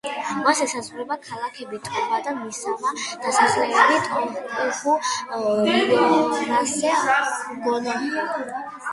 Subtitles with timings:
[0.45, 2.93] მას ესაზღვრება ქალაქები ტოვადა, მისავა,
[3.25, 4.95] დასახლებები ტოჰოკუ,
[5.41, 6.95] ოირასე,
[7.67, 8.25] გონოჰე.